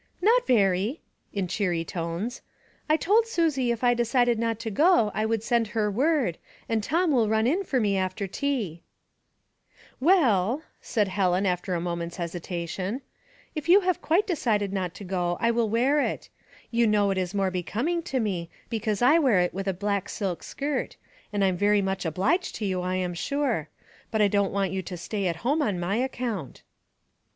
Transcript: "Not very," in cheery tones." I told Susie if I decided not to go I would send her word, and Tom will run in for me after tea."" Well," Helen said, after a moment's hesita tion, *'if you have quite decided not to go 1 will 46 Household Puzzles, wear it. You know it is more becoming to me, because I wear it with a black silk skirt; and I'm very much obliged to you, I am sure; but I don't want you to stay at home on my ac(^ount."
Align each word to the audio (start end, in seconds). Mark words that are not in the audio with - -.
"Not 0.29 0.47
very," 0.47 0.99
in 1.31 1.47
cheery 1.47 1.85
tones." 1.85 2.41
I 2.89 2.97
told 2.97 3.27
Susie 3.27 3.71
if 3.71 3.83
I 3.83 3.93
decided 3.93 4.39
not 4.39 4.57
to 4.61 4.71
go 4.71 5.11
I 5.13 5.27
would 5.27 5.43
send 5.43 5.67
her 5.67 5.91
word, 5.91 6.39
and 6.67 6.81
Tom 6.81 7.11
will 7.11 7.29
run 7.29 7.45
in 7.45 7.63
for 7.63 7.79
me 7.79 7.95
after 7.99 8.25
tea."" 8.25 8.81
Well," 9.99 10.63
Helen 10.95 11.43
said, 11.43 11.51
after 11.51 11.75
a 11.75 11.79
moment's 11.79 12.17
hesita 12.17 12.67
tion, 12.67 13.01
*'if 13.53 13.69
you 13.69 13.81
have 13.81 14.01
quite 14.01 14.25
decided 14.25 14.73
not 14.73 14.95
to 14.95 15.03
go 15.03 15.37
1 15.39 15.53
will 15.53 15.69
46 15.69 15.69
Household 15.69 15.69
Puzzles, 15.69 15.71
wear 15.71 15.99
it. 16.01 16.29
You 16.71 16.87
know 16.87 17.11
it 17.11 17.19
is 17.19 17.35
more 17.35 17.51
becoming 17.51 18.01
to 18.01 18.19
me, 18.19 18.49
because 18.71 19.03
I 19.03 19.19
wear 19.19 19.39
it 19.41 19.53
with 19.53 19.67
a 19.67 19.71
black 19.71 20.09
silk 20.09 20.41
skirt; 20.41 20.95
and 21.31 21.43
I'm 21.45 21.55
very 21.55 21.83
much 21.83 22.05
obliged 22.05 22.55
to 22.55 22.65
you, 22.65 22.81
I 22.81 22.95
am 22.95 23.13
sure; 23.13 23.69
but 24.09 24.19
I 24.19 24.27
don't 24.27 24.51
want 24.51 24.71
you 24.71 24.81
to 24.81 24.97
stay 24.97 25.27
at 25.27 25.35
home 25.45 25.61
on 25.61 25.79
my 25.79 25.99
ac(^ount." 25.99 26.61